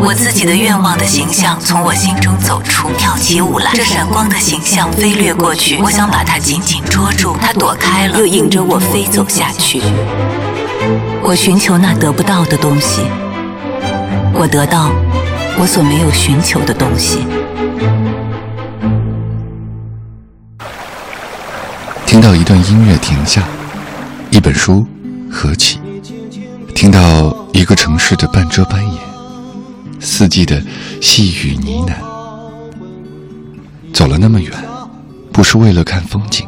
[0.00, 3.70] 我自己的愿望的形象从我心中走出，跳起舞来。
[3.74, 9.80] 这闪光的形象飞掠过去，我想把它紧紧捉住，它躲开了，又引着我飞走下去。
[11.22, 13.02] 我寻求那得不到的东西，
[14.34, 14.90] 我得到
[15.58, 17.26] 我所没有寻求的东西。
[22.04, 23.42] 听到一段音乐停下，
[24.30, 24.86] 一本书
[25.30, 25.80] 合起，
[26.74, 29.13] 听到一个城市的半遮半掩。
[30.04, 30.62] 四季的
[31.00, 31.94] 细雨呢喃，
[33.92, 34.50] 走了那么远，
[35.32, 36.46] 不是为了看风景，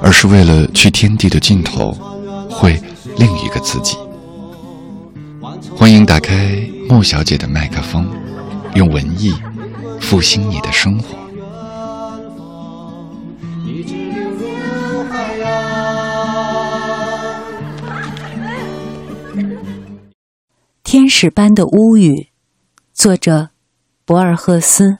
[0.00, 1.92] 而是为了去天地的尽头，
[2.48, 2.80] 会
[3.18, 3.98] 另一个自己。
[5.76, 8.08] 欢迎打开莫小姐的麦克风，
[8.74, 9.34] 用文艺
[10.00, 11.18] 复兴你的生活。
[20.82, 22.29] 天使般的乌语。
[23.02, 23.48] 作者
[24.04, 24.98] 博尔赫斯。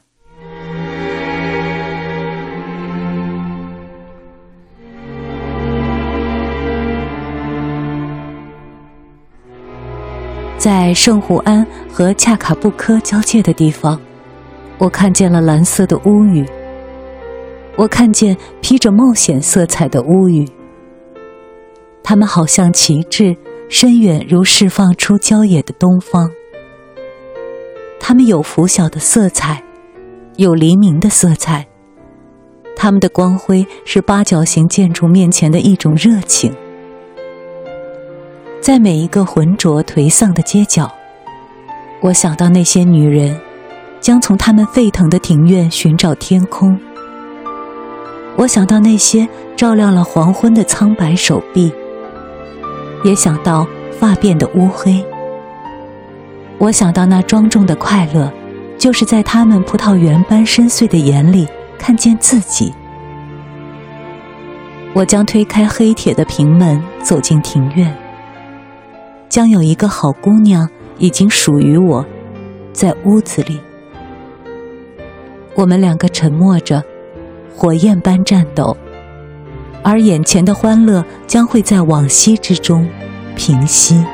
[10.57, 14.01] 在圣胡安和恰卡布科交界的地方，
[14.79, 16.49] 我看见了蓝色的乌云。
[17.77, 20.49] 我看见披着冒险色彩的乌云，
[22.03, 23.37] 它们好像旗帜，
[23.69, 26.31] 深远如释放出郊野的东方。
[28.01, 29.63] 它们有拂晓的色彩，
[30.37, 31.65] 有黎明的色彩。
[32.75, 36.53] 它们的光辉是八角形建筑面前的一种热情。
[38.61, 40.91] 在每一个浑浊颓丧的街角，
[42.01, 43.39] 我想到那些女人，
[44.01, 46.79] 将从他们沸腾的庭院寻找天空。
[48.37, 51.71] 我想到那些照亮了黄昏的苍白手臂，
[53.05, 53.67] 也想到
[53.99, 55.05] 发辫的乌黑。
[56.61, 58.31] 我想到那庄重的快乐，
[58.77, 61.49] 就是在他们葡萄园般深邃的眼里
[61.79, 62.71] 看见自己。
[64.93, 67.97] 我将推开黑铁的平门，走进庭院。
[69.31, 70.69] 将有一个好姑娘
[70.99, 72.05] 已经属于我，
[72.75, 73.59] 在屋子里。
[75.55, 76.85] 我们两个沉默着，
[77.57, 78.77] 火焰般战斗，
[79.83, 82.87] 而眼前的欢乐将会在往昔之中
[83.35, 84.05] 平息。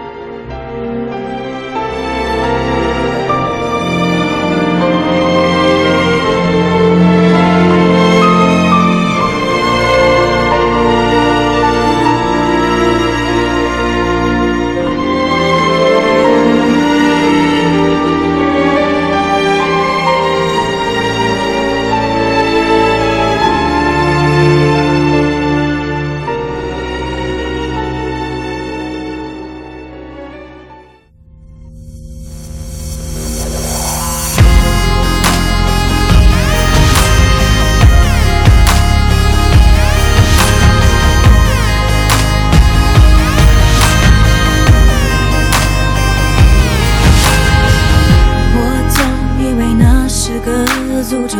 [51.08, 51.38] 诅咒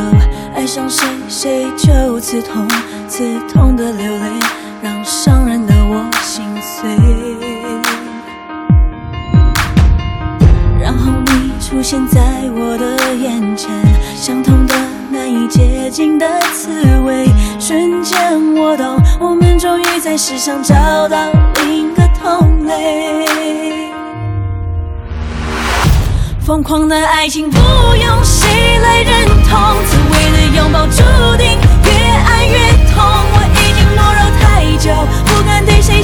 [0.55, 2.69] 爱上谁谁就刺痛，
[3.09, 4.29] 刺痛的流泪，
[4.81, 6.89] 让伤人的我心碎。
[10.81, 12.21] 然后你出现在
[12.55, 13.69] 我的眼前，
[14.15, 14.75] 相同的
[15.11, 16.71] 难以接近的滋
[17.05, 17.27] 味，
[17.59, 18.17] 瞬间
[18.55, 21.19] 我懂，我们终于在世上找到
[21.57, 23.26] 另一个同类。
[26.47, 28.47] 疯狂的爱情不用谁
[28.79, 31.03] 来认同，刺猬的拥抱注
[31.37, 31.91] 定越。
[31.91, 34.45] 爱越痛，我已经懦弱太
[34.79, 34.95] 久，
[35.27, 36.01] 不敢对谁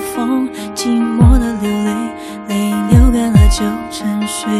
[0.00, 1.92] 风，寂寞的流泪，
[2.48, 4.50] 泪流干了就沉睡。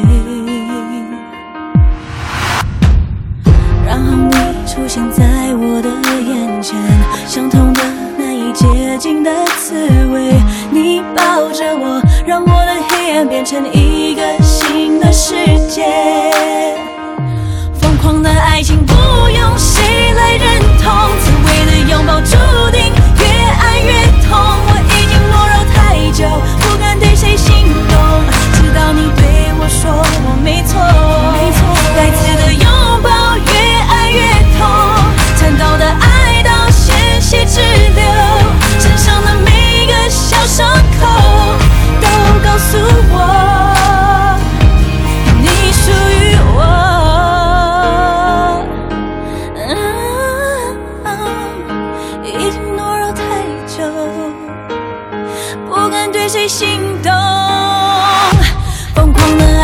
[3.86, 4.32] 然后你
[4.66, 5.90] 出现在我的
[6.22, 6.78] 眼前，
[7.26, 7.82] 相同的
[8.18, 9.74] 难以接近的滋
[10.12, 10.34] 味，
[10.70, 13.99] 你抱着我，让我的黑暗变成一。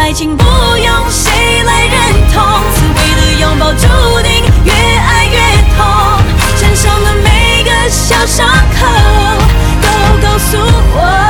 [0.06, 2.40] 爱情不用谁来认同，
[2.76, 3.88] 滋味的拥抱注
[4.22, 5.36] 定越爱越
[5.76, 5.84] 痛，
[6.56, 8.86] 身上的每个小伤口
[9.82, 9.88] 都
[10.22, 10.58] 告诉
[10.94, 11.25] 我。